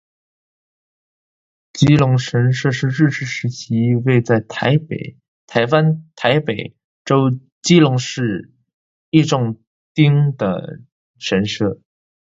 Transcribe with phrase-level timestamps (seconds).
[1.73, 4.75] 基隆神社是日治时期位在台
[5.71, 8.51] 湾台北州基隆市
[9.11, 9.61] 义重
[9.93, 10.79] 町的
[11.19, 11.79] 神社。